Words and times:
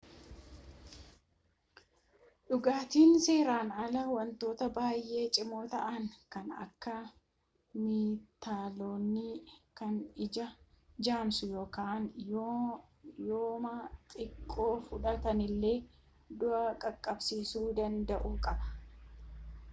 dhugaatin 2.47 3.11
seeran 3.25 3.69
alaa 3.83 4.07
wantoota 4.15 4.65
baayee 4.77 5.25
cimoo 5.35 5.59
ta'aan 5.73 6.05
kan 6.35 6.47
akka 6.63 6.93
miitanoolii 7.83 9.35
kan 9.81 9.95
ija 10.27 10.47
jaamsuu 11.09 11.51
ykn 11.65 12.05
yooma 13.29 13.75
xiqqoo 14.15 14.73
fudhatanilee 14.89 15.77
du'a 16.45 16.65
qaqqabsiisuu 16.87 17.69
danda'u 17.81 18.33
qaba 18.49 18.73